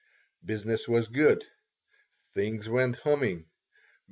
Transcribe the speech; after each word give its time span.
Business 0.43 0.87
was 0.87 1.07
good. 1.09 1.45
Things 2.33 2.67
went 2.67 2.95
humming. 2.95 3.45